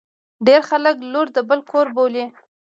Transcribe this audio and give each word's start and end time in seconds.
ډیر 0.45 0.61
خلګ 0.69 0.95
لور 1.11 1.27
د 1.35 1.37
بل 1.49 1.59
کور 1.71 1.87
بولي. 1.95 2.25